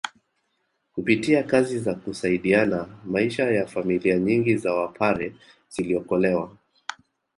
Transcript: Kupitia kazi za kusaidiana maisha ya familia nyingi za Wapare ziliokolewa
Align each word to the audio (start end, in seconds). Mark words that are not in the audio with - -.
Kupitia 0.93 1.43
kazi 1.43 1.79
za 1.79 1.95
kusaidiana 1.95 2.87
maisha 3.05 3.51
ya 3.51 3.67
familia 3.67 4.17
nyingi 4.19 4.57
za 4.57 4.73
Wapare 4.73 5.35
ziliokolewa 5.69 6.57